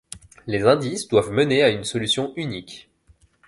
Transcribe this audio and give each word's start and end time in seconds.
Les 0.47 0.63
indices 0.63 1.07
doivent 1.07 1.29
mener 1.31 1.61
à 1.61 1.69
une 1.69 1.83
solution 1.83 2.33
unique. 2.35 2.89